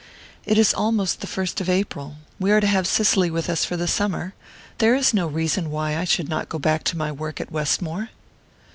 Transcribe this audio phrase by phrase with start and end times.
[0.47, 2.15] "It is almost the first of April.
[2.39, 4.33] We are to have Cicely with us for the summer.
[4.79, 8.09] There is no reason why I should not go back to my work at Westmore."